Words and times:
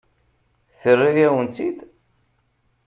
Terra-yawen-tt-id? 0.79 1.77